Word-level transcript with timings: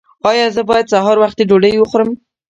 ایا 0.29 0.47
زه 0.55 0.61
باید 0.69 0.91
سهار 0.93 1.17
وختي 1.19 1.43
ډوډۍ 1.49 1.73
وخورم؟ 1.77 2.09